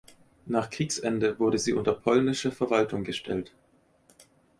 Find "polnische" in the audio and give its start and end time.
1.93-2.51